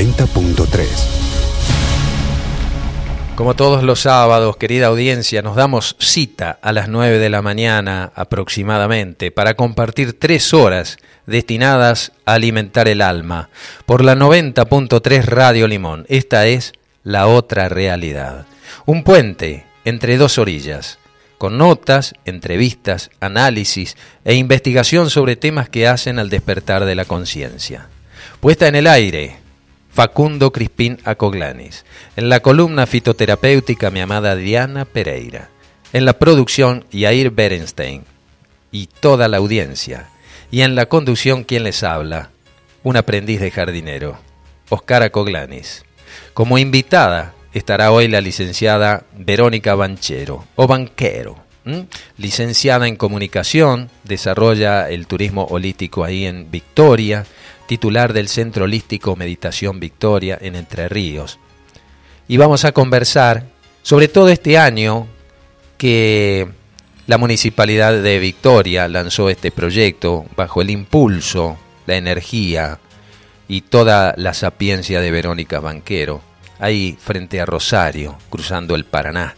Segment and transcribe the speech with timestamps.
[0.00, 0.86] 90.3.
[3.36, 8.10] Como todos los sábados, querida audiencia, nos damos cita a las 9 de la mañana
[8.14, 13.50] aproximadamente para compartir tres horas destinadas a alimentar el alma
[13.84, 16.06] por la 90.3 Radio Limón.
[16.08, 16.72] Esta es
[17.04, 18.46] la otra realidad.
[18.86, 20.98] Un puente entre dos orillas,
[21.36, 27.88] con notas, entrevistas, análisis e investigación sobre temas que hacen al despertar de la conciencia.
[28.40, 29.40] Puesta en el aire,
[29.92, 31.84] Facundo Crispín Acoglanis.
[32.16, 35.48] En la columna fitoterapéutica, mi amada Diana Pereira.
[35.92, 38.04] En la producción, Yair Berenstein.
[38.70, 40.08] Y toda la audiencia.
[40.50, 42.30] Y en la conducción, quien les habla?
[42.82, 44.18] Un aprendiz de jardinero,
[44.68, 45.84] Oscar Acoglanis.
[46.34, 51.49] Como invitada estará hoy la licenciada Verónica Banchero, o Banquero.
[52.16, 57.26] Licenciada en comunicación, desarrolla el turismo holístico ahí en Victoria,
[57.66, 61.38] titular del Centro Holístico Meditación Victoria en Entre Ríos.
[62.28, 63.44] Y vamos a conversar
[63.82, 65.06] sobre todo este año
[65.76, 66.48] que
[67.06, 72.78] la Municipalidad de Victoria lanzó este proyecto bajo el impulso, la energía
[73.48, 76.22] y toda la sapiencia de Verónica Banquero,
[76.58, 79.34] ahí frente a Rosario, cruzando el Paraná,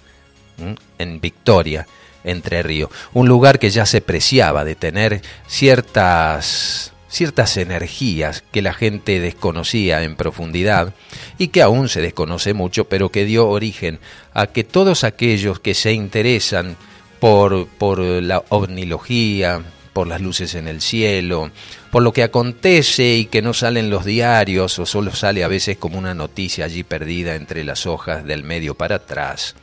[0.99, 1.87] en Victoria,
[2.25, 2.91] Entre Ríos.
[3.13, 10.03] Un lugar que ya se preciaba de tener ciertas ciertas energías que la gente desconocía
[10.03, 10.95] en profundidad
[11.37, 13.99] y que aún se desconoce mucho, pero que dio origen
[14.33, 16.75] a que todos aquellos que se interesan
[17.21, 19.63] por, por la ovnilogía,
[19.93, 21.51] por las luces en el cielo,
[21.91, 25.49] por lo que acontece y que no sale en los diarios o solo sale a
[25.49, 29.55] veces como una noticia allí perdida entre las hojas del medio para atrás,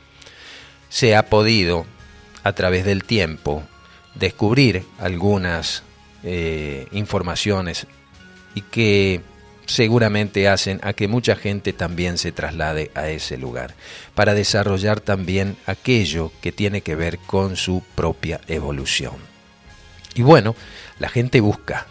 [0.88, 1.84] se ha podido,
[2.42, 3.62] a través del tiempo,
[4.14, 5.82] descubrir algunas
[6.22, 7.86] eh, informaciones
[8.54, 9.22] y que
[9.66, 13.74] seguramente hacen a que mucha gente también se traslade a ese lugar,
[14.14, 19.14] para desarrollar también aquello que tiene que ver con su propia evolución.
[20.14, 20.56] Y bueno,
[20.98, 21.86] la gente busca.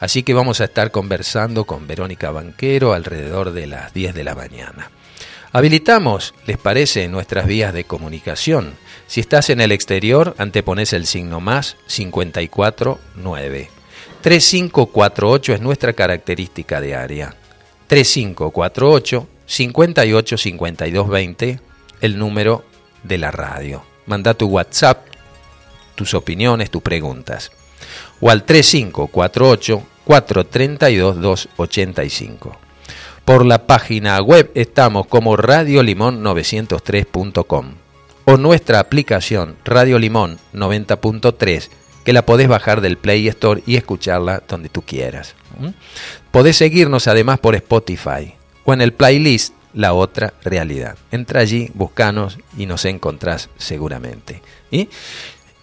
[0.00, 4.34] Así que vamos a estar conversando con Verónica Banquero alrededor de las 10 de la
[4.34, 4.90] mañana.
[5.52, 8.74] Habilitamos, ¿les parece?, nuestras vías de comunicación
[9.06, 13.70] si estás en el exterior, antepones el signo más 549.
[14.20, 17.36] 3548 es nuestra característica de área.
[17.86, 21.60] 3548 585220
[22.00, 22.64] el número
[23.04, 23.84] de la radio.
[24.06, 25.06] Manda tu WhatsApp,
[25.94, 27.52] tus opiniones, tus preguntas.
[28.20, 32.58] O al 3548 432 285.
[33.24, 37.85] Por la página web estamos como radiolimón903.com
[38.26, 41.70] o nuestra aplicación Radio Limón 90.3
[42.04, 45.34] que la podés bajar del Play Store y escucharla donde tú quieras.
[46.32, 48.34] Podés seguirnos además por Spotify
[48.64, 50.98] o en el playlist La Otra Realidad.
[51.10, 54.42] Entra allí, buscanos y nos encontrás seguramente.
[54.70, 54.88] ¿Y?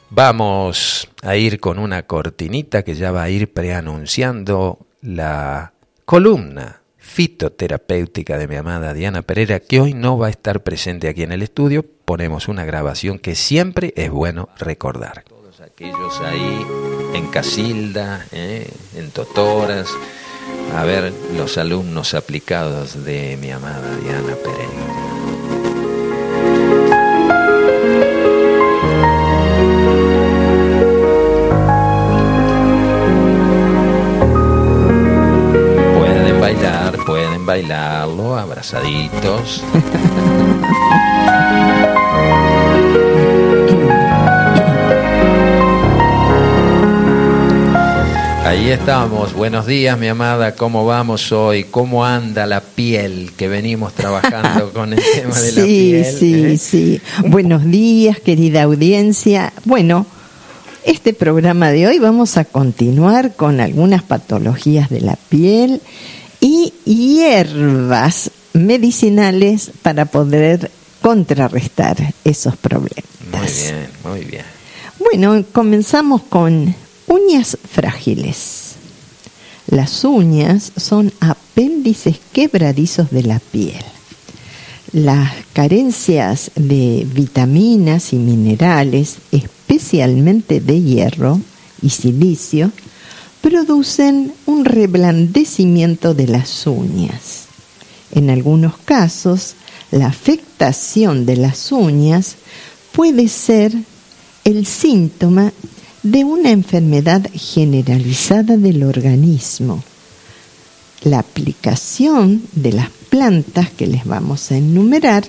[0.09, 5.73] Vamos a ir con una cortinita que ya va a ir preanunciando la
[6.06, 11.23] columna fitoterapéutica de mi amada Diana Pereira, que hoy no va a estar presente aquí
[11.23, 15.24] en el estudio, ponemos una grabación que siempre es bueno recordar.
[15.28, 16.66] Todos aquellos ahí
[17.14, 18.69] en Casilda, ¿eh?
[18.96, 19.88] en Totoras,
[20.75, 25.14] a ver los alumnos aplicados de mi amada Diana Pereira.
[35.97, 39.64] Pueden bailar, pueden bailarlo, abrazaditos.
[48.53, 49.34] Ahí estamos.
[49.34, 50.53] Buenos días, mi amada.
[50.53, 51.64] ¿Cómo vamos hoy?
[51.64, 56.05] ¿Cómo anda la piel que venimos trabajando con el tema de la piel?
[56.05, 56.58] Sí, sí, eh?
[56.59, 57.02] sí.
[57.29, 59.52] Buenos días, querida audiencia.
[59.66, 60.05] Bueno,
[60.85, 65.82] este programa de hoy vamos a continuar con algunas patologías de la piel
[66.40, 70.70] y hierbas medicinales para poder
[71.02, 73.03] contrarrestar esos problemas.
[73.32, 74.46] Muy bien, muy bien.
[74.99, 76.76] Bueno, comenzamos con
[77.08, 78.76] uñas frágiles.
[79.67, 83.84] Las uñas son apéndices quebradizos de la piel.
[84.91, 91.40] Las carencias de vitaminas y minerales, especialmente de hierro
[91.82, 92.72] y silicio,
[93.41, 97.46] producen un reblandecimiento de las uñas.
[98.11, 99.56] En algunos casos,
[99.91, 102.35] la afectación de las uñas
[102.91, 103.73] puede ser
[104.44, 105.52] el síntoma
[106.03, 109.84] de una enfermedad generalizada del organismo.
[111.03, 115.26] la aplicación de las plantas que les vamos a enumerar,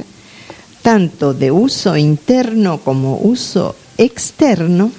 [0.82, 4.92] tanto de uso interno como uso externo,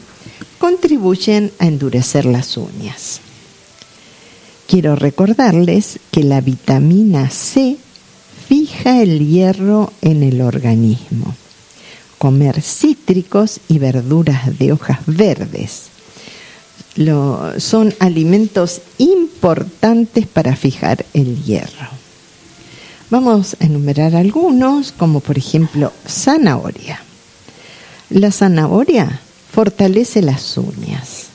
[0.58, 3.22] contribuyen a endurecer las uñas.
[4.68, 7.78] Quiero recordarles que la vitamina C
[8.50, 11.36] fija el hierro en el organismo.
[12.26, 15.90] Comer cítricos y verduras de hojas verdes
[17.60, 21.88] son alimentos importantes para fijar el hierro.
[23.12, 27.00] Vamos a enumerar algunos, como por ejemplo zanahoria.
[28.10, 29.20] La zanahoria
[29.52, 31.28] fortalece las uñas.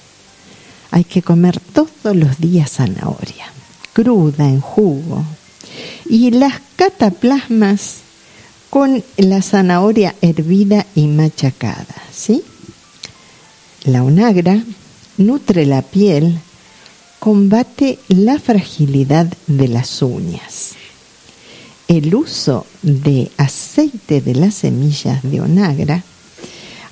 [0.90, 3.46] Hay que comer todos los días zanahoria,
[3.92, 5.24] cruda, en jugo.
[6.08, 7.98] Y las cataplasmas
[8.70, 12.42] con la zanahoria hervida y machacada, ¿sí?
[13.84, 14.62] La onagra
[15.16, 16.38] nutre la piel,
[17.18, 20.70] combate la fragilidad de las uñas.
[21.88, 26.04] El uso de aceite de las semillas de onagra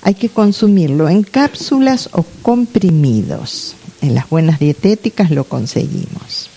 [0.01, 3.75] hay que consumirlo en cápsulas o comprimidos.
[4.01, 6.49] En las buenas dietéticas lo conseguimos.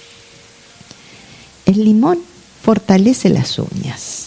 [1.67, 2.19] El limón
[2.63, 4.22] fortalece las uñas.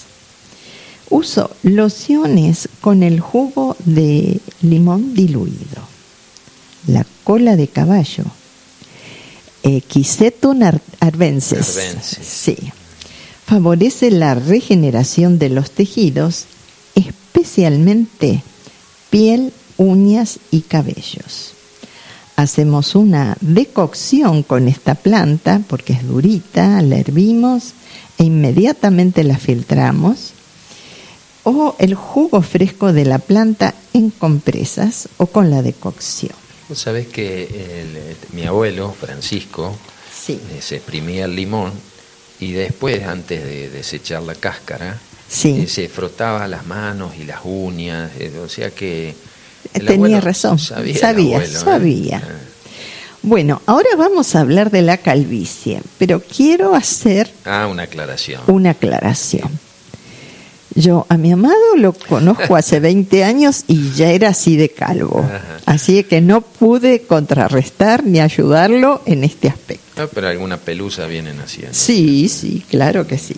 [1.10, 5.96] Uso lociones con el jugo de limón diluido
[6.88, 8.24] la cola de caballo.
[9.64, 10.62] Equisetum
[11.00, 11.80] arvensis.
[12.22, 12.58] Sí.
[13.46, 16.46] Favorece la regeneración de los tejidos,
[16.96, 18.44] especialmente
[19.10, 21.54] piel, uñas y cabellos.
[22.36, 27.74] Hacemos una decocción con esta planta porque es durita, la hervimos
[28.18, 30.34] e inmediatamente la filtramos.
[31.46, 36.34] O el jugo fresco de la planta en compresas o con la decocción.
[36.68, 39.76] Vos sabés que mi abuelo, Francisco,
[40.28, 41.72] eh, se exprimía el limón
[42.40, 44.98] y después, antes de desechar la cáscara,
[45.44, 49.16] eh, se frotaba las manos y las uñas, eh, o sea que...
[49.74, 51.46] Tenía razón, sabía, sabía.
[51.46, 52.24] sabía.
[52.24, 52.56] Ah.
[53.22, 57.32] Bueno, ahora vamos a hablar de la calvicie, pero quiero hacer...
[57.44, 58.42] Ah, una aclaración.
[58.48, 59.60] Una aclaración.
[60.76, 65.26] Yo a mi amado lo conozco hace 20 años y ya era así de calvo.
[65.66, 70.04] Así que no pude contrarrestar ni ayudarlo en este aspecto.
[70.04, 71.74] Ah, pero alguna pelusa viene naciendo.
[71.74, 73.36] Sí, sí, claro que sí.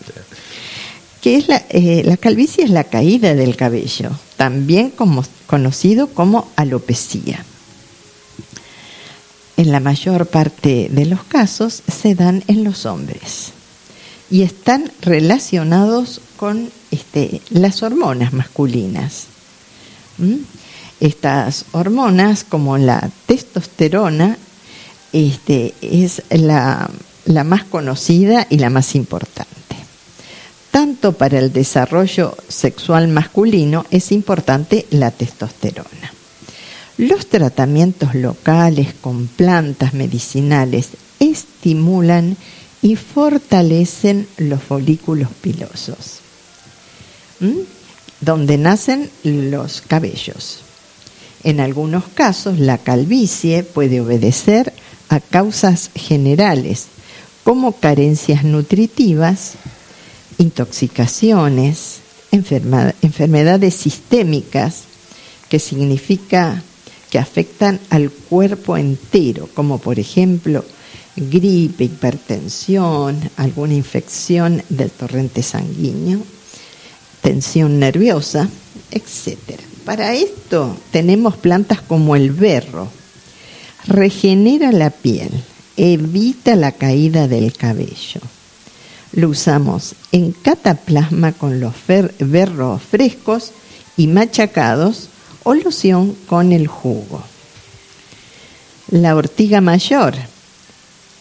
[1.22, 6.50] Que es la, eh, la calvicie es la caída del cabello, también como, conocido como
[6.56, 7.46] alopecia.
[9.58, 13.54] En la mayor parte de los casos se dan en los hombres
[14.30, 19.28] y están relacionados con este, las hormonas masculinas.
[21.00, 24.38] Estas hormonas, como la testosterona,
[25.14, 26.90] este, es la,
[27.26, 29.48] la más conocida y la más importante.
[30.72, 36.14] Tanto para el desarrollo sexual masculino es importante la testosterona.
[36.98, 40.90] Los tratamientos locales con plantas medicinales
[41.20, 42.38] estimulan
[42.88, 46.20] y fortalecen los folículos pilosos,
[48.22, 50.60] donde nacen los cabellos.
[51.44, 54.72] En algunos casos, la calvicie puede obedecer
[55.10, 56.86] a causas generales,
[57.44, 59.56] como carencias nutritivas,
[60.38, 61.98] intoxicaciones,
[62.32, 64.84] enfermedades sistémicas,
[65.50, 66.64] que significa
[67.10, 70.64] que afectan al cuerpo entero, como por ejemplo
[71.18, 76.20] gripe, hipertensión, alguna infección del torrente sanguíneo,
[77.22, 78.48] tensión nerviosa,
[78.92, 79.60] etc.
[79.84, 82.88] Para esto tenemos plantas como el berro.
[83.88, 85.32] Regenera la piel,
[85.76, 88.22] evita la caída del cabello.
[89.14, 91.74] Lo usamos en cataplasma con los
[92.20, 93.52] berros frescos
[93.96, 95.10] y machacados
[95.44, 97.24] o loción con el jugo.
[98.90, 100.16] La ortiga mayor,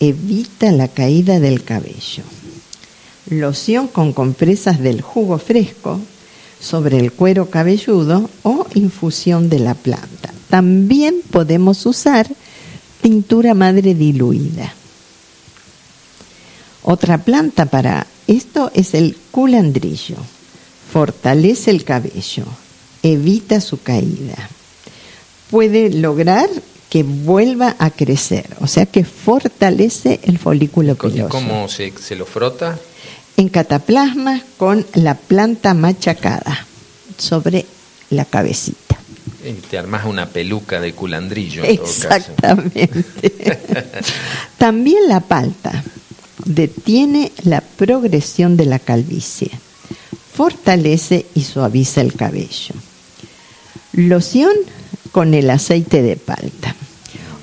[0.00, 2.22] evita la caída del cabello.
[3.28, 6.00] Loción con compresas del jugo fresco
[6.60, 10.32] sobre el cuero cabelludo o infusión de la planta.
[10.48, 12.28] También podemos usar
[13.02, 14.72] tintura madre diluida.
[16.82, 20.16] Otra planta para esto es el culandrillo.
[20.92, 22.44] Fortalece el cabello,
[23.02, 24.48] evita su caída.
[25.50, 26.48] Puede lograr
[26.96, 31.28] que vuelva a crecer, o sea que fortalece el folículo piloso.
[31.28, 32.78] ¿Cómo se, lo frota?
[33.36, 36.66] En cataplasma con la planta machacada
[37.18, 37.66] sobre
[38.08, 38.96] la cabecita.
[39.44, 41.64] Y te armas una peluca de culandrillo.
[41.64, 42.88] Exactamente.
[44.56, 45.84] También la palta.
[46.46, 49.50] detiene la progresión de la calvicie,
[50.32, 52.74] fortalece y suaviza el cabello.
[53.92, 54.54] Loción
[55.12, 56.74] con el aceite de palta.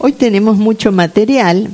[0.06, 1.70] Hoy tenemos mucho material,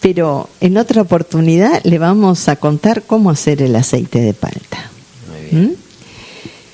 [0.00, 4.90] pero en otra oportunidad le vamos a contar cómo hacer el aceite de palta.
[5.30, 5.70] Muy bien.
[5.70, 5.74] ¿Mm?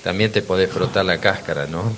[0.02, 1.92] También te podés frotar la cáscara, ¿no?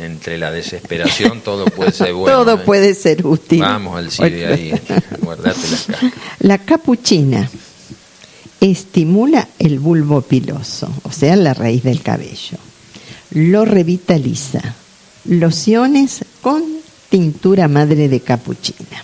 [0.00, 2.36] Entre la desesperación todo puede ser bueno.
[2.36, 2.62] todo ¿eh?
[2.64, 3.60] puede ser útil.
[3.60, 4.70] Vamos al CIDE ahí,
[5.20, 6.12] guardate la cáscara.
[6.40, 7.48] La capuchina
[8.60, 12.58] estimula el bulbo piloso, o sea, la raíz del cabello.
[13.30, 14.74] Lo revitaliza.
[15.24, 16.75] Lociones con
[17.08, 19.02] tintura madre de capuchina.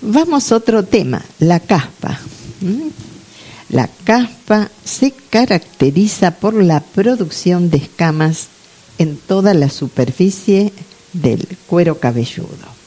[0.00, 2.20] Vamos a otro tema, la caspa.
[2.60, 2.88] ¿Mm?
[3.70, 8.48] La caspa se caracteriza por la producción de escamas
[8.98, 10.72] en toda la superficie
[11.12, 12.78] del cuero cabelludo.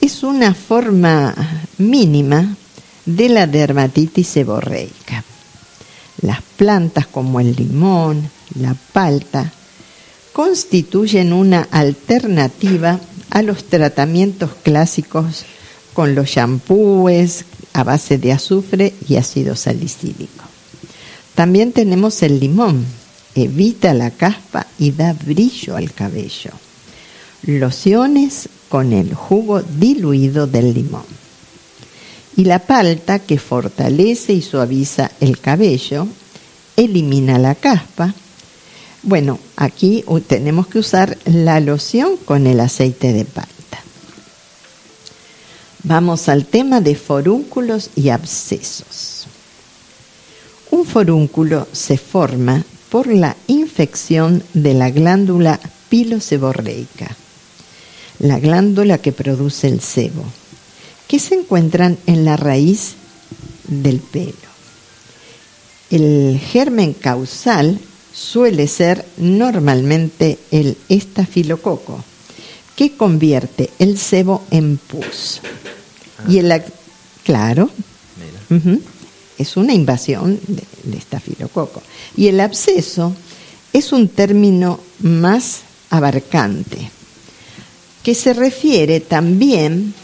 [0.00, 1.34] Es una forma
[1.78, 2.56] mínima
[3.06, 5.24] de la dermatitis seborreica.
[6.20, 9.52] Las plantas como el limón, la palta,
[10.32, 15.44] constituyen una alternativa a los tratamientos clásicos
[15.92, 20.44] con los shampoos, a base de azufre y ácido salicílico.
[21.34, 22.84] También tenemos el limón,
[23.34, 26.50] evita la caspa y da brillo al cabello.
[27.44, 31.04] Lociones con el jugo diluido del limón.
[32.36, 36.06] Y la palta que fortalece y suaviza el cabello,
[36.76, 38.14] elimina la caspa.
[39.02, 43.50] Bueno, aquí tenemos que usar la loción con el aceite de palta.
[45.82, 49.26] Vamos al tema de forúnculos y abscesos.
[50.70, 57.16] Un forúnculo se forma por la infección de la glándula piloseborreica,
[58.20, 60.24] la glándula que produce el sebo,
[61.08, 62.92] que se encuentran en la raíz
[63.66, 64.32] del pelo.
[65.90, 67.80] El germen causal
[68.12, 72.04] suele ser normalmente el estafilococo,
[72.76, 75.40] que convierte el sebo en pus.
[76.28, 76.62] Y el,
[77.24, 77.70] claro,
[79.38, 81.82] es una invasión de, de estafilococo.
[82.16, 83.14] Y el absceso
[83.72, 86.90] es un término más abarcante,
[88.02, 89.94] que se refiere también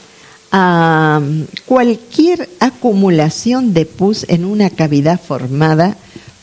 [0.51, 1.21] a
[1.67, 5.97] cualquier acumulación de pus en una cavidad formada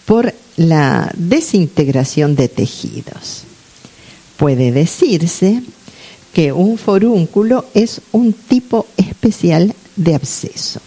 [0.06, 3.44] por la desintegración de tejidos.
[4.38, 5.62] Puede decirse
[6.34, 10.82] que un forúnculo es un tipo especial de absceso.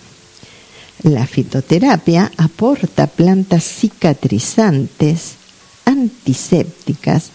[1.03, 5.35] La fitoterapia aporta plantas cicatrizantes,
[5.85, 7.31] antisépticas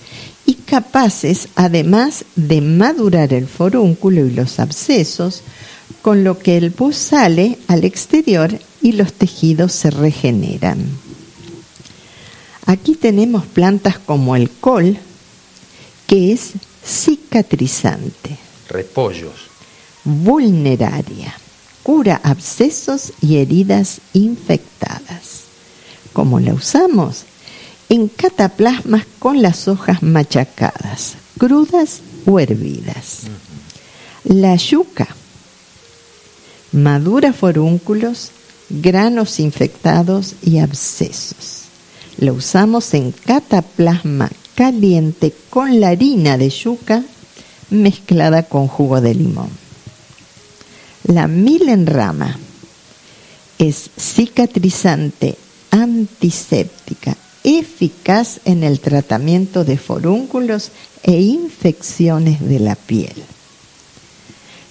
[0.46, 5.42] y capaces además de madurar el forúnculo y los abscesos,
[6.02, 11.03] con lo que el pus sale al exterior y los tejidos se regeneran.
[12.66, 14.98] Aquí tenemos plantas como el col,
[16.08, 16.52] que es
[16.84, 18.38] cicatrizante.
[18.70, 19.48] Repollos.
[20.04, 21.34] Vulneraria.
[21.84, 25.44] Cura abscesos y heridas infectadas.
[26.14, 27.24] ¿Cómo la usamos?
[27.90, 33.24] En cataplasmas con las hojas machacadas, crudas o hervidas.
[34.24, 35.08] La yuca.
[36.72, 38.32] Madura forúnculos,
[38.70, 41.63] granos infectados y abscesos.
[42.18, 47.04] La usamos en cataplasma caliente con la harina de yuca
[47.70, 49.50] mezclada con jugo de limón.
[51.06, 52.38] La milenrama
[53.58, 55.38] es cicatrizante,
[55.72, 60.70] antiséptica, eficaz en el tratamiento de forúnculos
[61.04, 63.24] e infecciones de la piel.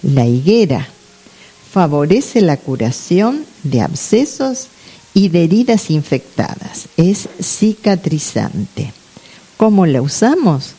[0.03, 0.89] La higuera
[1.73, 4.69] favorece la curación de abscesos
[5.14, 6.88] y de heridas infectadas.
[6.97, 8.92] Es cicatrizante.
[9.57, 10.73] ¿Cómo la usamos?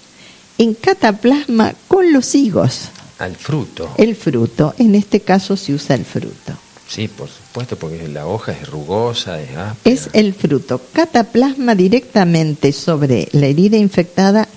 [0.57, 2.89] En cataplasma con los higos.
[3.19, 3.93] Al fruto.
[3.97, 6.53] El fruto, en este caso se usa el fruto.
[6.87, 9.49] Sí, por supuesto, porque la hoja es rugosa, es
[9.83, 10.79] Es el fruto.
[10.93, 14.47] Cataplasma directamente sobre la herida infectada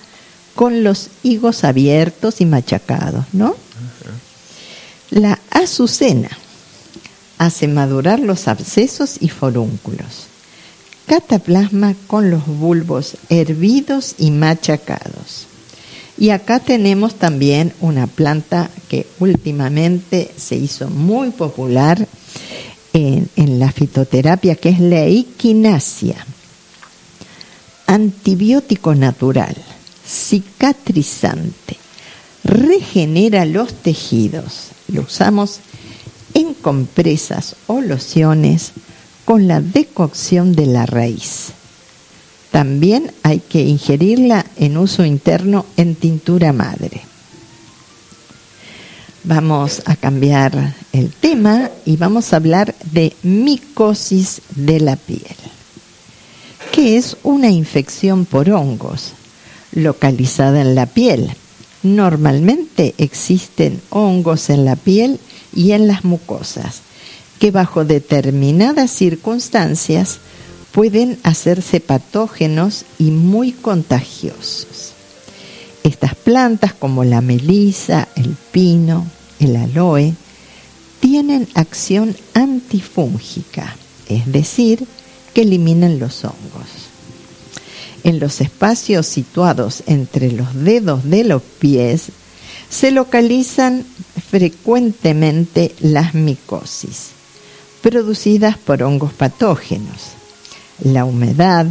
[0.53, 3.55] con los higos abiertos y machacados, ¿no?
[5.09, 6.29] La azucena
[7.37, 10.27] hace madurar los abscesos y forúnculos
[11.07, 15.47] cataplasma con los bulbos hervidos y machacados.
[16.17, 22.07] Y acá tenemos también una planta que últimamente se hizo muy popular
[22.93, 26.15] en, la fitoterapia, que es la equinacia.
[27.85, 29.55] Antibiótico natural,
[30.05, 31.77] cicatrizante,
[32.43, 34.69] regenera los tejidos.
[34.87, 35.59] Lo usamos
[36.37, 38.71] en compresas o lociones
[39.25, 41.47] con la decocción de la raíz.
[42.51, 47.01] También hay que ingerirla en uso interno en tintura madre.
[49.23, 55.35] Vamos a cambiar el tema y vamos a hablar de micosis de la piel,
[56.71, 59.13] que es una infección por hongos
[59.71, 61.31] localizada en la piel.
[61.81, 65.19] Normalmente existen hongos en la piel
[65.53, 66.81] y en las mucosas,
[67.39, 70.19] que bajo determinadas circunstancias
[70.71, 74.93] pueden hacerse patógenos y muy contagiosos.
[75.83, 79.05] Estas plantas como la melisa, el pino,
[79.39, 80.13] el aloe,
[80.99, 83.75] tienen acción antifúngica,
[84.09, 84.85] es decir,
[85.33, 86.67] que eliminan los hongos.
[88.03, 92.09] En los espacios situados entre los dedos de los pies
[92.69, 93.85] se localizan
[94.29, 97.09] frecuentemente las micosis,
[97.81, 100.13] producidas por hongos patógenos.
[100.83, 101.65] La humedad,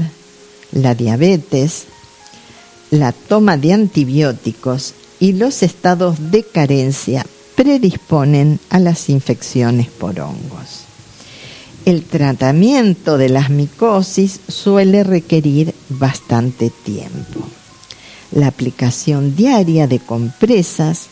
[0.72, 1.84] la diabetes,
[2.90, 7.26] la toma de antibióticos y los estados de carencia
[7.56, 10.84] predisponen a las infecciones por hongos.
[11.84, 17.46] El tratamiento de las micosis suele requerir bastante tiempo.
[18.32, 21.06] La aplicación diaria de compresas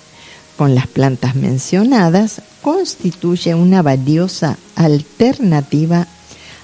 [0.56, 6.06] con las plantas mencionadas constituye una valiosa alternativa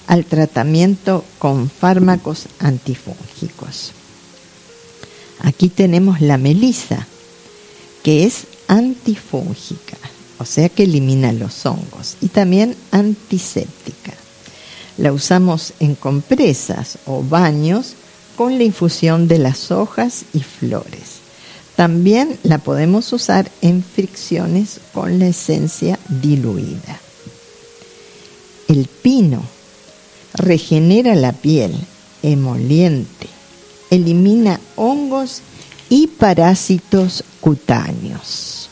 [0.06, 3.92] al tratamiento con fármacos antifúngicos.
[5.42, 7.06] Aquí tenemos la melisa,
[8.02, 9.96] que es antifúngica,
[10.38, 14.12] o sea que elimina los hongos, y también antiséptica.
[14.98, 17.94] La usamos en compresas o baños
[18.40, 21.18] con la infusión de las hojas y flores.
[21.76, 26.98] También la podemos usar en fricciones con la esencia diluida.
[28.66, 29.42] El pino
[30.32, 31.74] regenera la piel,
[32.22, 33.26] emoliente,
[33.90, 35.42] elimina hongos
[35.90, 38.70] y parásitos cutáneos.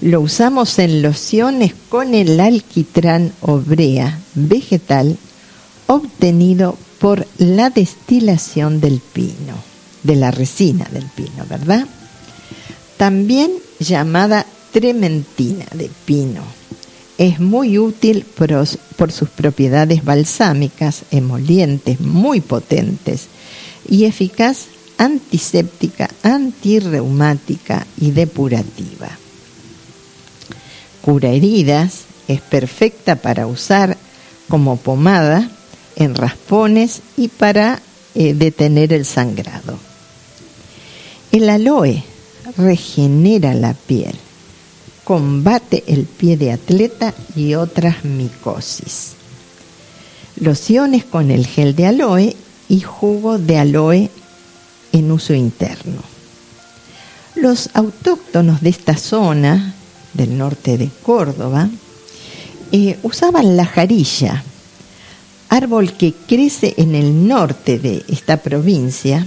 [0.00, 5.18] Lo usamos en lociones con el alquitrán o brea vegetal
[5.86, 9.62] obtenido por la destilación del pino,
[10.04, 11.86] de la resina del pino, ¿verdad?
[12.96, 16.40] También llamada trementina de pino.
[17.18, 23.26] Es muy útil por, sus propiedades balsámicas, emolientes, muy potentes
[23.86, 29.10] y eficaz antiséptica, antirreumática y depurativa
[31.02, 33.98] cura heridas, es perfecta para usar
[34.48, 35.50] como pomada
[35.96, 37.80] en raspones y para
[38.14, 39.78] eh, detener el sangrado.
[41.32, 42.02] El aloe
[42.56, 44.14] regenera la piel,
[45.04, 49.12] combate el pie de atleta y otras micosis.
[50.36, 52.36] Lociones con el gel de aloe
[52.68, 54.10] y jugo de aloe
[54.92, 56.02] en uso interno.
[57.34, 59.74] Los autóctonos de esta zona
[60.14, 61.68] del norte de Córdoba,
[62.72, 64.42] eh, usaban la jarilla,
[65.54, 69.24] árbol que crece en el norte de esta provincia,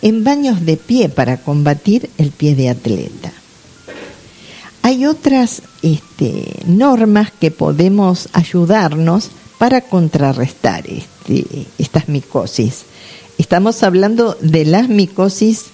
[0.00, 3.32] en baños de pie para combatir el pie de atleta.
[4.82, 12.84] Hay otras este, normas que podemos ayudarnos para contrarrestar este, estas micosis.
[13.36, 15.66] Estamos hablando de las micosis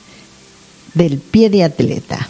[0.94, 2.28] del pie de atleta,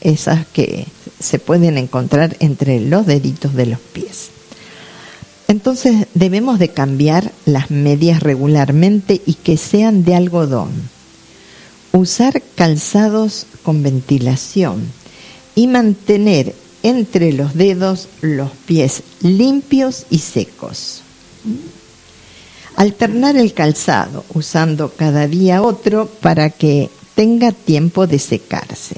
[0.00, 0.86] esas que
[1.20, 4.30] se pueden encontrar entre los deditos de los pies.
[5.48, 10.70] Entonces debemos de cambiar las medias regularmente y que sean de algodón.
[11.92, 14.84] Usar calzados con ventilación
[15.54, 21.02] y mantener entre los dedos los pies limpios y secos.
[22.74, 28.96] Alternar el calzado usando cada día otro para que tenga tiempo de secarse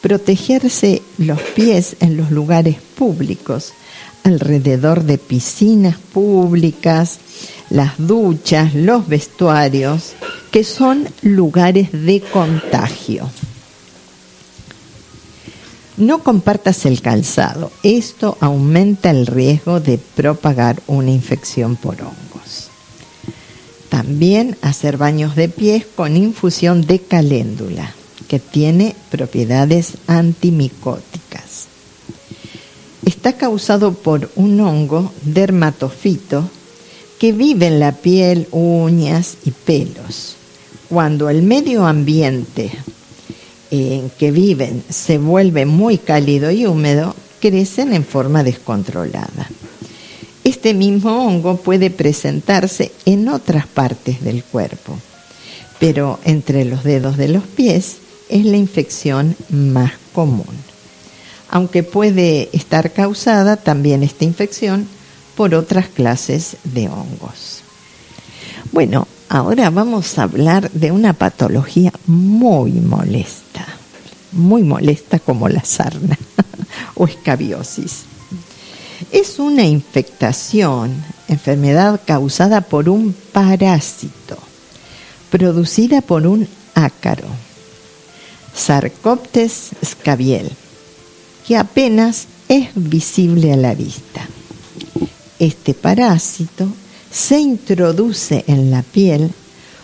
[0.00, 3.72] protegerse los pies en los lugares públicos,
[4.24, 7.18] alrededor de piscinas públicas,
[7.70, 10.12] las duchas, los vestuarios,
[10.50, 13.30] que son lugares de contagio.
[15.96, 22.68] No compartas el calzado, esto aumenta el riesgo de propagar una infección por hongos.
[23.90, 27.92] También hacer baños de pies con infusión de caléndula
[28.28, 31.69] que tiene propiedades antimicóticas.
[33.20, 36.48] Está causado por un hongo dermatofito
[37.18, 40.36] que vive en la piel, uñas y pelos.
[40.88, 42.72] Cuando el medio ambiente
[43.70, 49.50] en que viven se vuelve muy cálido y húmedo, crecen en forma descontrolada.
[50.42, 54.96] Este mismo hongo puede presentarse en otras partes del cuerpo,
[55.78, 57.98] pero entre los dedos de los pies
[58.30, 60.69] es la infección más común.
[61.50, 64.86] Aunque puede estar causada también esta infección
[65.36, 67.62] por otras clases de hongos.
[68.72, 73.66] Bueno, ahora vamos a hablar de una patología muy molesta,
[74.32, 76.16] muy molesta como la sarna
[76.94, 78.04] o escabiosis.
[79.10, 84.38] Es una infectación, enfermedad causada por un parásito,
[85.30, 87.26] producida por un ácaro,
[88.54, 90.50] Sarcoptes scabiel,
[91.50, 94.24] que apenas es visible a la vista.
[95.40, 96.68] Este parásito
[97.10, 99.32] se introduce en la piel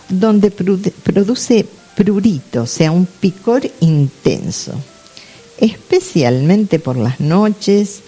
[0.07, 4.75] donde produce prurito, o sea, un picor intenso,
[5.57, 7.99] especialmente por las noches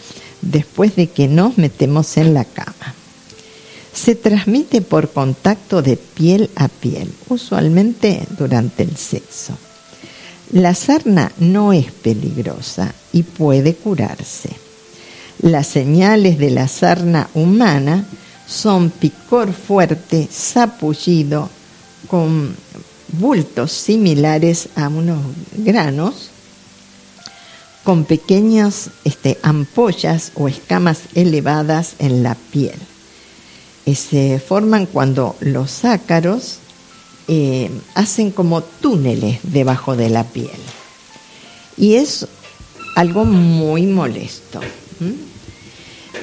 [0.42, 2.96] después de que nos metemos en la cama.
[3.94, 9.58] Se transmite por contacto de piel a piel, usualmente durante el sexo.
[10.52, 14.50] La sarna no es peligrosa y puede curarse.
[15.42, 18.06] Las señales de la sarna humana
[18.48, 21.50] son picor fuerte, sapullido,
[22.08, 22.56] con
[23.14, 25.20] bultos similares a unos
[25.56, 26.30] granos,
[27.84, 32.80] con pequeñas este, ampollas o escamas elevadas en la piel.
[33.96, 36.59] se forman cuando los ácaros
[37.32, 40.50] eh, hacen como túneles debajo de la piel.
[41.78, 42.28] Y es
[42.96, 44.60] algo muy molesto.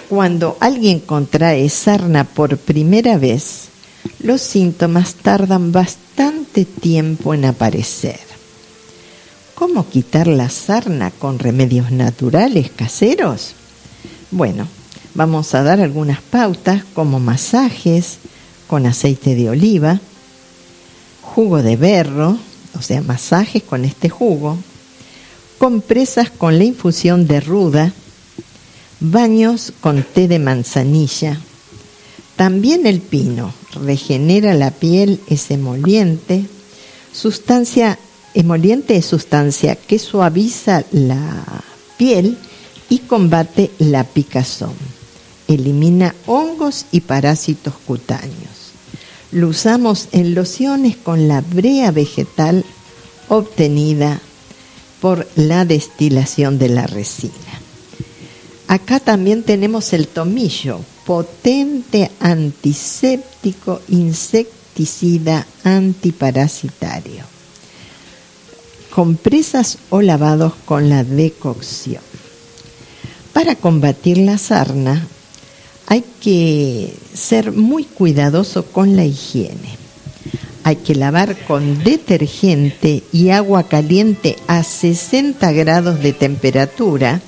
[0.08, 3.68] Cuando alguien contrae sarna por primera vez,
[4.18, 8.18] los síntomas tardan bastante tiempo en aparecer.
[9.54, 13.54] ¿Cómo quitar la sarna con remedios naturales caseros?
[14.32, 14.66] Bueno,
[15.14, 18.18] vamos a dar algunas pautas como masajes
[18.66, 20.00] con aceite de oliva,
[21.36, 22.38] jugo de berro,
[22.78, 24.56] o sea, masajes con este jugo,
[25.58, 27.92] compresas con la infusión de ruda,
[29.00, 31.38] baños con té de manzanilla.
[32.36, 33.52] También el pino
[33.84, 36.46] regenera la piel, es emoliente.
[37.12, 37.98] Sustancia,
[38.32, 41.44] emoliente es sustancia que suaviza la
[41.98, 42.38] piel
[42.88, 44.72] y combate la picazón.
[45.48, 48.65] Elimina hongos y parásitos cutáneos.
[49.36, 52.64] Lo usamos en lociones con la brea vegetal
[53.28, 54.18] obtenida
[55.02, 57.34] por la destilación de la resina.
[58.66, 67.24] Acá también tenemos el tomillo, potente antiséptico, insecticida, antiparasitario.
[68.88, 72.02] Compresas o lavados con la decocción.
[73.34, 75.06] Para combatir la sarna
[75.86, 79.86] hay que ser muy cuidadoso con la higiene
[80.66, 87.20] hay que lavar con detergente y agua caliente a 60 grados de temperatura,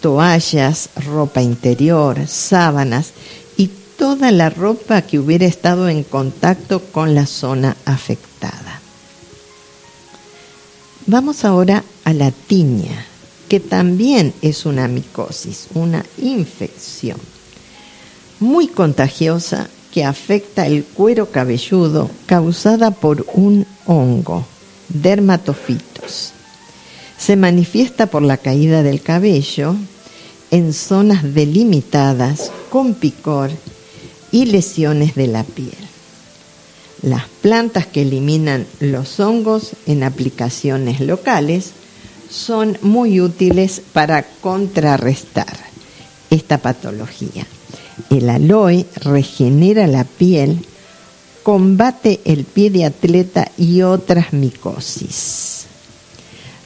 [0.00, 3.10] toallas, ropa interior, sábanas
[3.56, 8.80] y toda la ropa que hubiera estado en contacto con la zona afectada.
[11.06, 13.04] Vamos ahora a la tiña,
[13.48, 17.33] que también es una micosis, una infección
[18.40, 24.44] muy contagiosa que afecta el cuero cabelludo causada por un hongo,
[24.88, 26.32] dermatofitos.
[27.16, 29.76] Se manifiesta por la caída del cabello
[30.50, 33.50] en zonas delimitadas con picor
[34.32, 35.78] y lesiones de la piel.
[37.02, 41.70] Las plantas que eliminan los hongos en aplicaciones locales
[42.30, 45.56] son muy útiles para contrarrestar
[46.30, 47.46] esta patología.
[48.10, 50.58] El aloe regenera la piel,
[51.42, 55.66] combate el pie de atleta y otras micosis.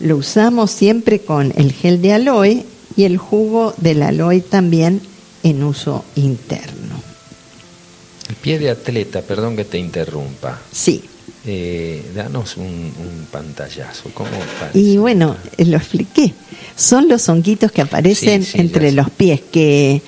[0.01, 2.64] Lo usamos siempre con el gel de aloe
[2.96, 5.01] y el jugo del aloe también
[5.42, 7.03] en uso interno.
[8.29, 10.61] El pie de atleta, perdón que te interrumpa.
[10.70, 11.03] Sí.
[11.46, 12.92] Eh, danos un,
[13.31, 14.11] pantallazo.
[14.12, 14.31] ¿Cómo
[14.74, 16.35] y bueno, lo expliqué.
[16.77, 20.03] Son los honguitos que aparecen entre los pies, que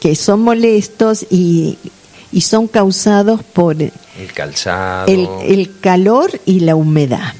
[0.00, 1.78] que son molestos y,
[2.40, 3.92] son causados por el
[4.34, 7.34] calzado, el, calor y la humedad.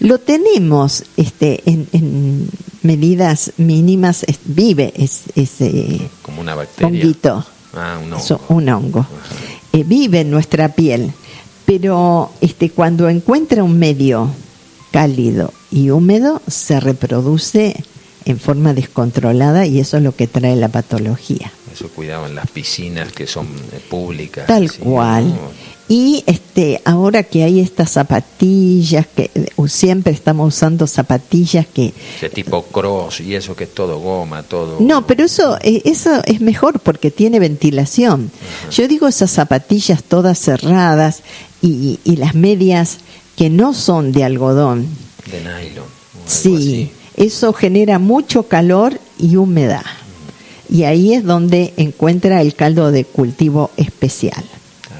[0.00, 2.48] Lo tenemos este, en,
[2.82, 6.86] medidas mínimas, vive es, ese como una bacteria.
[6.88, 7.44] Honguito,
[7.74, 8.40] ah, un hongo.
[8.48, 9.06] un hongo.
[9.72, 11.12] Eh, vive en nuestra piel,
[11.66, 14.30] pero este, cuando encuentra un medio
[14.90, 17.84] cálido y húmedo, se reproduce
[18.24, 21.52] en forma descontrolada y eso es lo que trae la patología.
[21.72, 24.46] Eso cuidado en las piscinas que son eh, públicas.
[24.46, 25.28] Tal cual.
[25.28, 25.70] ¿no?
[25.88, 29.28] Y este, ahora que hay estas zapatillas, que
[29.66, 31.92] siempre estamos usando zapatillas que...
[32.16, 34.76] Ese tipo cross y eso que es todo goma, todo...
[34.78, 38.30] No, pero eso, eh, eso es mejor porque tiene ventilación.
[38.70, 41.22] Yo digo esas zapatillas todas cerradas
[41.60, 42.98] y, y las medias
[43.36, 44.86] que no son de algodón.
[45.28, 45.78] De nylon.
[45.78, 45.88] o algo
[46.26, 46.92] Sí, así.
[47.16, 49.82] eso genera mucho calor y humedad.
[50.70, 54.44] Y ahí es donde encuentra el caldo de cultivo especial.
[54.82, 54.94] Está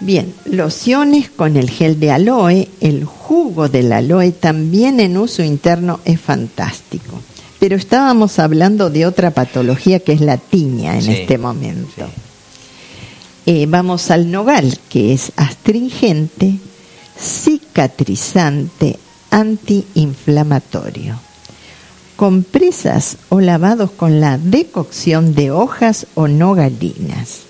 [0.00, 0.34] bien.
[0.44, 6.20] Lociones con el gel de aloe, el jugo del aloe también en uso interno es
[6.20, 7.20] fantástico.
[7.58, 12.06] Pero estábamos hablando de otra patología que es la tiña en Sí, este momento.
[13.46, 16.56] Eh, vamos al nogal, que es astringente,
[17.18, 18.98] cicatrizante,
[19.30, 21.18] antiinflamatorio.
[22.16, 27.40] Compresas o lavados con la decocción de hojas o nogalinas.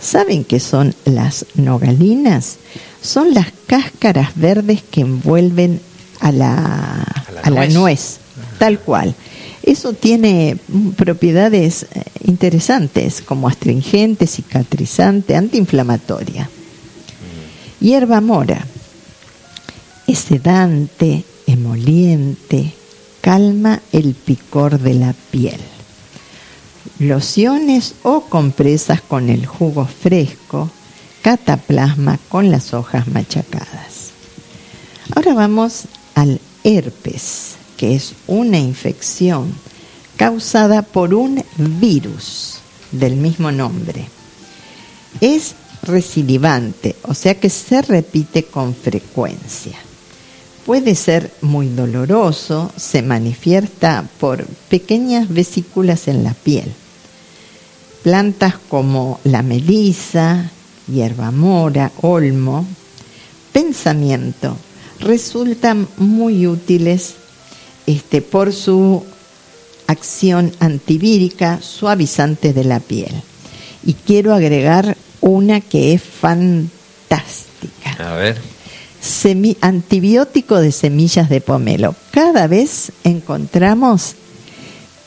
[0.00, 2.58] ¿Saben qué son las nogalinas?
[3.00, 5.80] Son las cáscaras verdes que envuelven
[6.20, 6.54] a la,
[7.02, 7.74] A la a la nuez.
[7.74, 8.18] nuez,
[8.58, 9.14] tal cual.
[9.62, 16.50] Eso tiene mm, propiedades eh, interesantes como astringente, cicatrizante, antiinflamatoria.
[17.80, 18.64] Hierba mora
[20.06, 22.72] es sedante, emoliente,
[23.22, 25.60] calma el picor de la piel.
[26.98, 30.68] Lociones o compresas con el jugo fresco,
[31.22, 34.10] cataplasma con las hojas machacadas.
[35.14, 39.54] Ahora vamos al herpes, que es una infección
[40.16, 42.58] causada por un virus
[42.90, 44.04] del mismo nombre.
[45.20, 49.78] Es recidivante, o sea que se repite con frecuencia.
[50.66, 56.72] Puede ser muy doloroso, se manifiesta por pequeñas vesículas en la piel.
[58.02, 60.50] Plantas como la melisa,
[60.86, 62.66] hierbamora, olmo,
[63.52, 64.56] pensamiento
[65.02, 67.14] resultan muy útiles
[67.86, 69.04] este, por su
[69.86, 73.12] acción antivírica suavizante de la piel.
[73.84, 76.70] Y quiero agregar una que es fantástica.
[77.98, 78.51] A ver.
[79.02, 81.94] Semi- antibiótico de semillas de pomelo.
[82.12, 84.14] Cada vez encontramos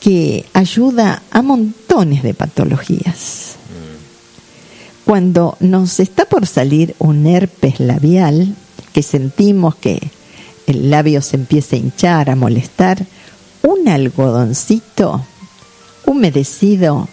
[0.00, 3.54] que ayuda a montones de patologías.
[5.04, 8.54] Cuando nos está por salir un herpes labial,
[8.92, 10.00] que sentimos que
[10.66, 13.06] el labio se empieza a hinchar, a molestar,
[13.62, 15.24] un algodoncito
[16.04, 17.08] humedecido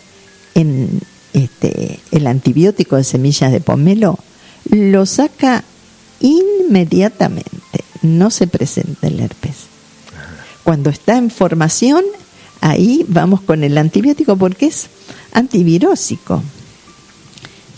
[0.55, 0.99] en
[1.33, 4.19] este, el antibiótico de semillas de pomelo
[4.69, 5.63] lo saca
[6.67, 9.67] inmediatamente, no se presenta el herpes.
[10.63, 12.03] Cuando está en formación,
[12.61, 14.87] ahí vamos con el antibiótico porque es
[15.33, 16.43] antivirósico.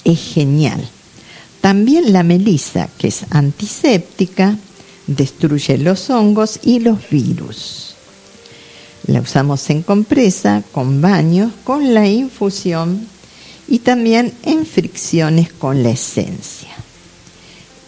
[0.03, 0.87] Es genial.
[1.61, 4.57] También la melisa, que es antiséptica,
[5.07, 7.95] destruye los hongos y los virus.
[9.07, 13.07] La usamos en compresa, con baños, con la infusión
[13.67, 16.64] y también en fricciones con la esencia.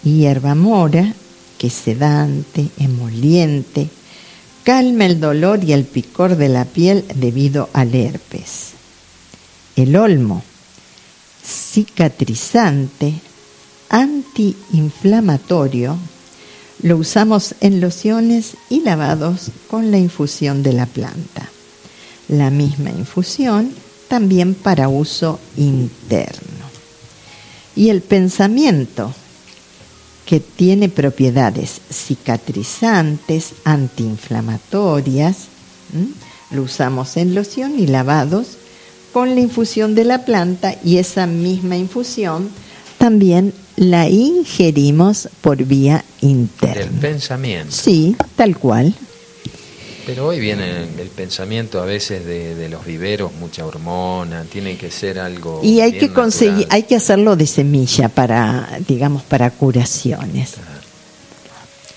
[0.08, 1.14] Hierba mora,
[1.58, 3.90] que sedante, emoliente,
[4.64, 8.70] calma el dolor y el picor de la piel debido al herpes.
[9.76, 10.44] El olmo,
[11.44, 13.16] cicatrizante,
[13.90, 15.98] antiinflamatorio,
[16.84, 21.50] lo usamos en lociones y lavados con la infusión de la planta.
[22.30, 23.74] La misma infusión
[24.08, 26.66] también para uso interno.
[27.76, 29.14] Y el pensamiento,
[30.28, 35.38] que tiene propiedades cicatrizantes, antiinflamatorias,
[35.94, 36.08] ¿m?
[36.52, 38.58] lo usamos en loción y lavados
[39.14, 42.50] con la infusión de la planta y esa misma infusión
[42.98, 47.02] también la ingerimos por vía Del interna.
[47.02, 47.72] pensamiento.
[47.72, 48.94] Sí, tal cual.
[50.08, 54.90] Pero hoy viene el pensamiento a veces de, de los viveros, mucha hormona, tiene que
[54.90, 55.60] ser algo.
[55.62, 56.76] Y hay que conseguir, natural.
[56.76, 60.54] hay que hacerlo de semilla para, digamos, para curaciones.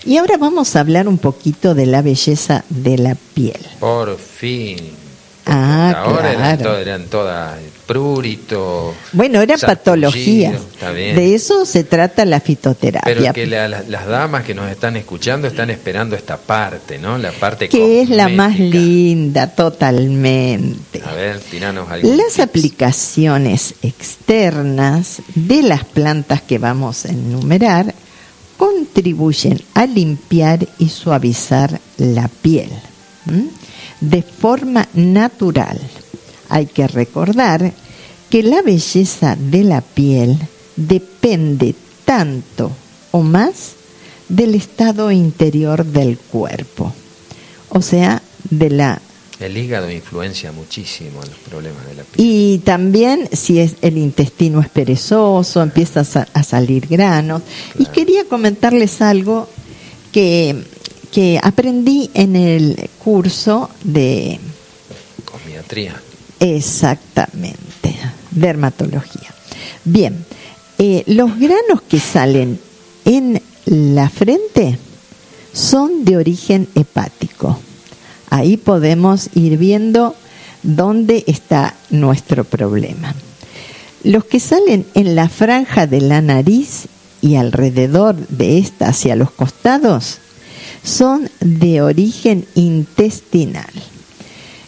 [0.03, 3.61] Y ahora vamos a hablar un poquito de la belleza de la piel.
[3.79, 5.00] Por fin.
[5.45, 6.71] Ah, Ahora eran, claro.
[6.73, 8.93] to- eran todas prurito.
[9.11, 10.51] Bueno, era sarpullido, patología.
[10.51, 11.15] Está bien.
[11.15, 13.13] De eso se trata la fitoterapia.
[13.13, 17.17] Pero que la- la- las damas que nos están escuchando están esperando esta parte, ¿no?
[17.17, 21.01] La parte que es la más linda, totalmente.
[21.05, 22.39] A ver, tiranos algún Las tips.
[22.39, 27.93] aplicaciones externas de las plantas que vamos a enumerar
[28.57, 32.69] contribuyen a limpiar y suavizar la piel.
[34.01, 35.79] De forma natural.
[36.49, 37.71] Hay que recordar
[38.29, 40.37] que la belleza de la piel
[40.75, 42.71] depende tanto
[43.11, 43.73] o más
[44.27, 46.93] del estado interior del cuerpo,
[47.69, 49.01] o sea, de la
[49.41, 52.27] el hígado influencia muchísimo en los problemas de la piel.
[52.27, 57.41] Y también si es el intestino es perezoso, empieza a, salir granos.
[57.79, 59.49] Y quería comentarles algo
[60.11, 60.63] que,
[61.11, 64.39] que aprendí en el curso de...
[65.25, 66.01] Cosmiatría.
[66.39, 67.95] Exactamente,
[68.31, 69.33] dermatología.
[69.83, 70.25] Bien,
[70.77, 72.59] eh, los granos que salen
[73.05, 74.77] en la frente
[75.53, 77.59] son de origen hepático
[78.31, 80.15] Ahí podemos ir viendo
[80.63, 83.13] dónde está nuestro problema.
[84.05, 86.87] Los que salen en la franja de la nariz
[87.19, 90.19] y alrededor de esta hacia los costados
[90.83, 93.71] son de origen intestinal.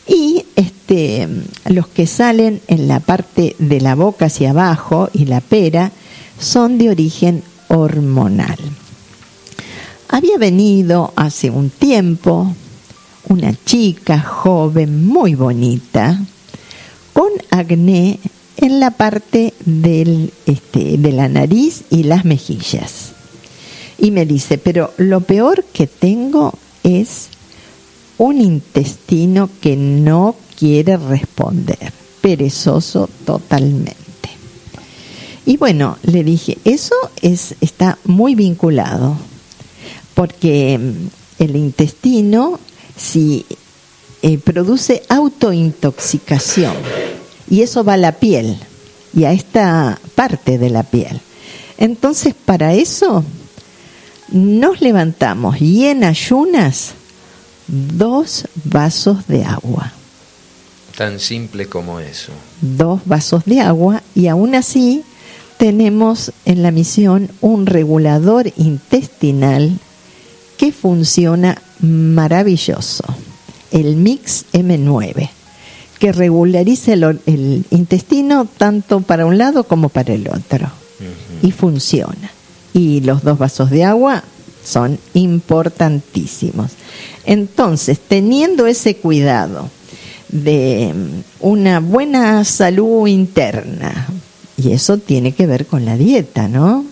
[0.08, 1.28] Y este,
[1.66, 5.92] los que salen en la parte de la boca hacia abajo y la pera
[6.40, 8.58] son de origen hormonal.
[10.10, 12.54] Había venido hace un tiempo
[13.30, 16.22] una chica joven muy bonita
[17.14, 18.20] con acné
[18.58, 23.13] en la parte del, este, de la nariz y las mejillas.
[23.98, 26.54] Y me dice, pero lo peor que tengo
[26.84, 27.30] es
[28.18, 33.98] un intestino que no quiere responder, perezoso totalmente.
[35.46, 39.18] Y bueno, le dije, eso es, está muy vinculado,
[40.14, 40.80] porque
[41.40, 42.60] el intestino
[42.96, 43.46] si
[44.22, 46.74] eh, produce autointoxicación
[47.50, 48.58] y eso va a la piel
[49.14, 51.20] y a esta parte de la piel.
[51.78, 53.24] Entonces, para eso
[54.34, 56.96] nos levantamos y en ayunas
[57.68, 59.94] dos vasos de agua.
[60.98, 62.32] Tan simple como eso.
[62.62, 65.04] Dos vasos de agua y aún así
[65.58, 69.80] tenemos en la misión un regulador intestinal
[70.58, 73.04] que funciona maravilloso,
[73.72, 75.30] el Mix M9,
[76.00, 80.70] que regulariza el, intestino tanto para un lado como para el otro.
[81.42, 82.33] Y funciona.
[82.74, 84.24] Y los dos vasos de agua
[84.64, 86.72] son importantísimos.
[87.26, 89.70] Entonces, teniendo ese cuidado
[90.30, 90.94] de
[91.40, 94.08] una buena salud interna,
[94.58, 96.86] y eso tiene que ver con la dieta, ¿no?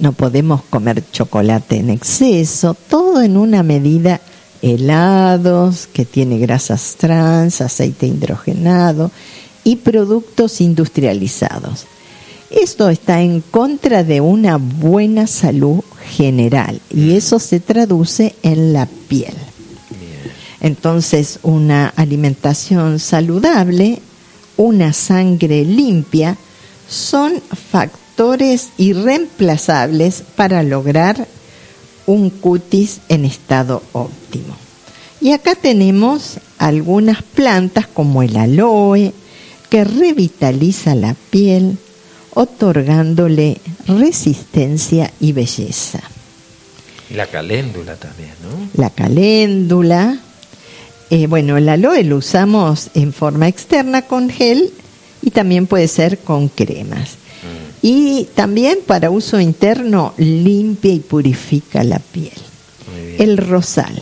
[0.00, 4.20] no podemos comer chocolate en exceso, todo en una medida
[4.62, 9.10] helados, que tiene grasas trans, aceite hidrogenado
[9.62, 11.86] y productos industrializados.
[12.50, 18.86] Esto está en contra de una buena salud general y eso se traduce en la
[18.86, 19.34] piel.
[20.60, 24.00] Entonces, una alimentación saludable,
[24.56, 26.36] una sangre limpia,
[26.88, 31.26] son factores irreemplazables para lograr
[32.06, 34.56] un cutis en estado óptimo.
[35.20, 39.12] Y acá tenemos algunas plantas como el aloe,
[39.70, 41.78] que revitaliza la piel,
[42.34, 46.00] otorgándole resistencia y belleza.
[47.10, 48.68] Y la caléndula también, ¿no?
[48.80, 50.18] La caléndula.
[51.10, 54.72] Eh, bueno, el aloe lo usamos en forma externa con gel
[55.22, 57.16] y también puede ser con cremas.
[57.82, 62.32] Y también para uso interno limpia y purifica la piel.
[63.18, 64.00] El rosal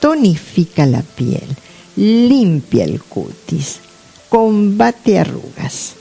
[0.00, 1.44] tonifica la piel,
[1.96, 3.80] limpia el cutis,
[4.28, 5.94] combate arrugas.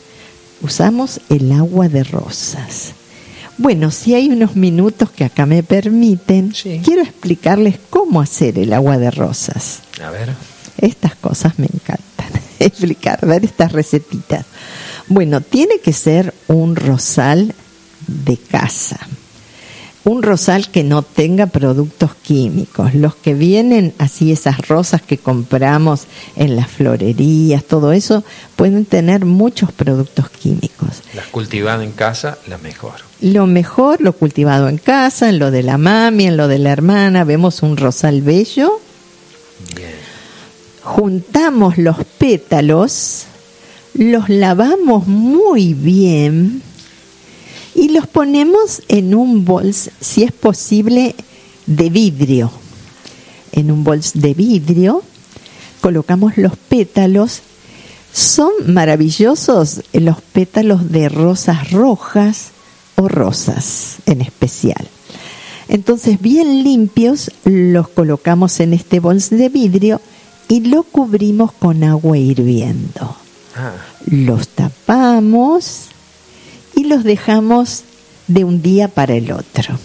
[0.62, 2.94] Usamos el agua de rosas.
[3.58, 8.98] Bueno, si hay unos minutos que acá me permiten, quiero explicarles cómo hacer el agua
[8.98, 9.80] de rosas.
[10.04, 10.30] A ver.
[10.78, 14.46] Estas cosas me encantan, explicar, dar estas recetitas.
[15.08, 17.56] Bueno, tiene que ser un rosal
[18.08, 19.00] de casa.
[20.08, 22.96] Un rosal que no tenga productos químicos.
[22.96, 26.04] Los que vienen así, esas rosas que compramos
[26.38, 28.24] en las florerías, todo eso,
[28.56, 31.02] pueden tener muchos productos químicos.
[31.14, 32.94] Las cultivadas en casa, la mejor.
[33.20, 36.72] Lo mejor, lo cultivado en casa, en lo de la mami, en lo de la
[36.72, 38.80] hermana, vemos un rosal bello.
[39.76, 39.92] Bien.
[40.84, 43.26] Juntamos los pétalos
[43.98, 46.62] los lavamos muy bien
[47.78, 51.16] y los ponemos en un bols, si es posible,
[51.68, 52.52] de vidrio.
[53.52, 55.04] En un bols de vidrio
[55.80, 57.42] colocamos los pétalos.
[58.12, 62.48] Son maravillosos los pétalos de rosas rojas
[62.96, 64.88] o rosas en especial.
[65.70, 70.02] Entonces, bien limpios, los colocamos en este bols de vidrio
[70.48, 73.16] y lo cubrimos con agua hirviendo.
[73.56, 73.74] Ah,
[74.08, 75.90] Los tapamos
[76.78, 77.82] y los dejamos
[78.28, 79.80] de un día para el otro.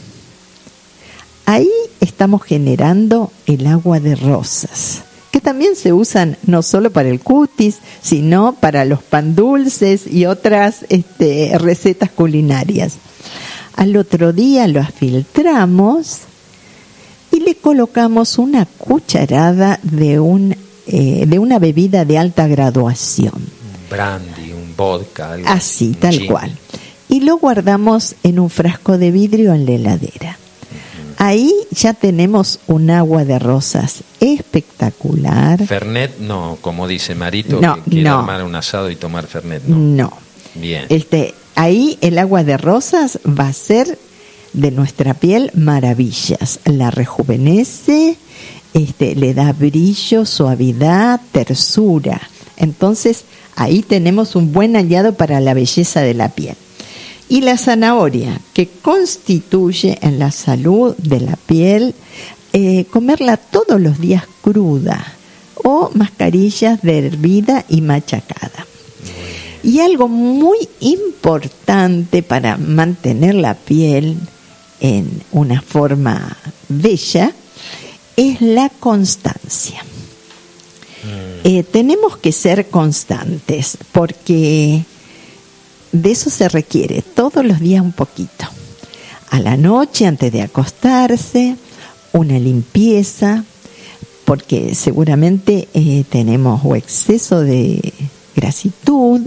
[1.46, 1.70] Ahí
[2.00, 7.78] estamos generando el agua de rosas, que también se usan no solo para el cutis,
[8.02, 12.96] sino para los pan dulces y otras este, recetas culinarias.
[13.74, 16.18] Al otro día lo filtramos
[17.30, 20.54] y le colocamos una cucharada de, un,
[20.86, 23.32] eh, de una bebida de alta graduación.
[23.88, 24.41] brandy,
[24.76, 26.26] vodka, algo Así, tal gin.
[26.26, 26.52] cual.
[27.08, 30.38] Y lo guardamos en un frasco de vidrio en la heladera.
[31.18, 35.64] Ahí ya tenemos un agua de rosas espectacular.
[35.66, 38.18] Fernet, no, como dice Marito, No, que quiere no.
[38.20, 39.76] armar un asado y tomar Fernet, no.
[39.76, 40.12] No.
[40.54, 40.86] Bien.
[40.88, 43.98] Este, ahí el agua de rosas va a ser
[44.52, 46.60] de nuestra piel maravillas.
[46.64, 48.16] La rejuvenece,
[48.74, 52.20] este, le da brillo, suavidad, tersura.
[52.62, 53.24] Entonces,
[53.56, 56.54] ahí tenemos un buen hallado para la belleza de la piel.
[57.28, 61.94] Y la zanahoria, que constituye en la salud de la piel,
[62.52, 65.04] eh, comerla todos los días cruda
[65.56, 68.66] o mascarillas de hervida y machacada.
[69.64, 74.18] Y algo muy importante para mantener la piel
[74.80, 76.36] en una forma
[76.68, 77.32] bella
[78.16, 79.82] es la constancia.
[81.44, 84.82] Eh, tenemos que ser constantes porque
[85.90, 88.46] de eso se requiere todos los días un poquito.
[89.30, 91.56] A la noche, antes de acostarse,
[92.12, 93.44] una limpieza,
[94.24, 97.92] porque seguramente eh, tenemos o exceso de
[98.36, 99.22] grasitud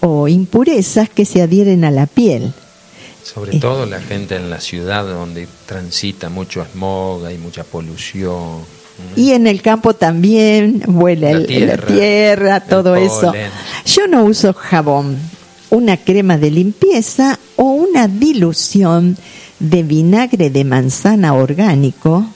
[0.00, 2.52] o impurezas que se adhieren a la piel.
[3.22, 3.60] Sobre Eh.
[3.60, 8.60] todo la gente en la ciudad donde transita mucho smog, hay mucha polución.
[9.14, 13.32] Y en el campo también vuela La el- la tierra, tierra, todo eso.
[13.84, 15.16] Yo no uso jabón,
[15.70, 19.16] una crema de limpieza o una dilución
[19.58, 22.26] de vinagre de manzana orgánico,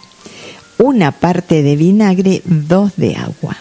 [0.78, 3.56] una parte de vinagre, dos de agua.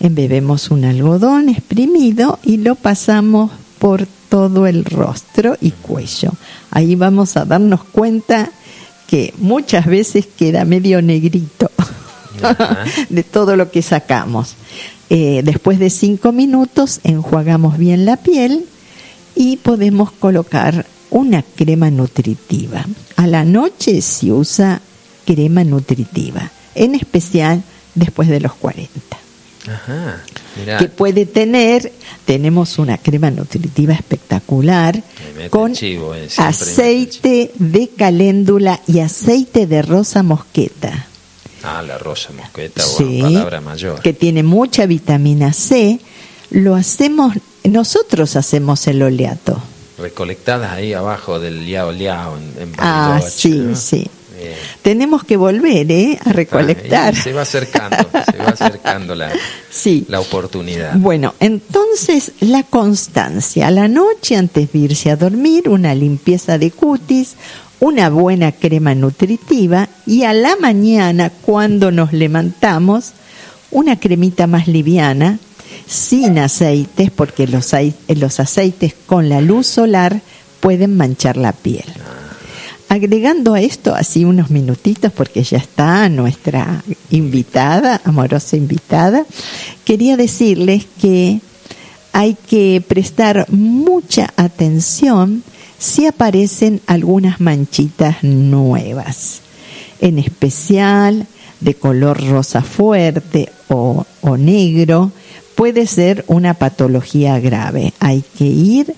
[0.00, 6.30] Embebemos un algodón exprimido y lo pasamos por todo el rostro y cuello.
[6.70, 8.50] Ahí vamos a darnos cuenta
[9.06, 11.70] que muchas veces queda medio negrito
[12.42, 12.84] Ajá.
[13.08, 14.54] de todo lo que sacamos.
[15.10, 18.64] Eh, después de cinco minutos enjuagamos bien la piel
[19.34, 22.86] y podemos colocar una crema nutritiva.
[23.16, 24.80] A la noche se usa
[25.24, 27.62] crema nutritiva, en especial
[27.94, 28.90] después de los 40
[29.66, 30.22] Ajá,
[30.58, 31.90] mirá, que puede tener,
[32.26, 35.02] tenemos una crema nutritiva espectacular
[35.48, 41.06] con chivo, eh, aceite de caléndula y aceite de rosa mosqueta.
[41.64, 44.00] Ah, la rosa mosqueta, Sí, bueno, palabra mayor.
[44.02, 45.98] que tiene mucha vitamina C.
[46.50, 47.34] Lo hacemos,
[47.64, 49.60] nosotros hacemos el oleato.
[49.98, 53.76] Recolectadas ahí abajo del liao liao en, en Ah, sí, ¿no?
[53.76, 54.06] sí.
[54.36, 54.52] Bien.
[54.82, 56.18] Tenemos que volver ¿eh?
[56.24, 57.14] a recolectar.
[57.14, 57.96] Ah, y se va acercando,
[58.30, 59.30] se va acercando la,
[59.70, 60.04] Sí.
[60.08, 60.94] la oportunidad.
[60.96, 63.68] Bueno, entonces la constancia.
[63.68, 67.36] A la noche, antes de irse a dormir, una limpieza de cutis,
[67.80, 73.12] una buena crema nutritiva y a la mañana, cuando nos levantamos,
[73.70, 75.38] una cremita más liviana,
[75.86, 77.72] sin aceites, porque los,
[78.08, 80.20] los aceites con la luz solar
[80.60, 81.84] pueden manchar la piel.
[82.88, 89.26] Agregando a esto así unos minutitos, porque ya está nuestra invitada, amorosa invitada,
[89.84, 91.40] quería decirles que
[92.12, 95.42] hay que prestar mucha atención
[95.78, 99.40] si aparecen algunas manchitas nuevas,
[100.00, 101.26] en especial
[101.60, 105.12] de color rosa fuerte o, o negro,
[105.54, 107.92] puede ser una patología grave.
[108.00, 108.94] Hay que ir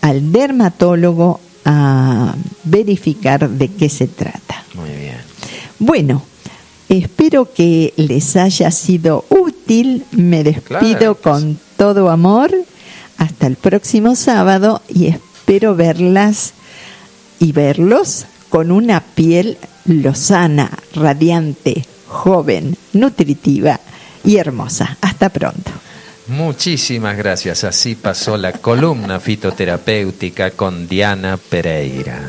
[0.00, 4.64] al dermatólogo a verificar de qué se trata.
[4.74, 5.16] Muy bien.
[5.78, 6.22] Bueno,
[6.88, 10.04] espero que les haya sido útil.
[10.12, 11.20] Me despido Claro.
[11.20, 12.52] con todo amor.
[13.16, 15.33] Hasta el próximo sábado y espero
[15.74, 16.54] verlas
[17.38, 23.80] y verlos con una piel lozana, radiante, joven, nutritiva
[24.24, 24.96] y hermosa.
[25.00, 25.70] Hasta pronto.
[26.28, 27.64] Muchísimas gracias.
[27.64, 32.20] Así pasó la columna fitoterapéutica con Diana Pereira.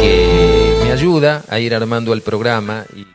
[0.00, 3.06] Que me ayuda a ir armando el programa y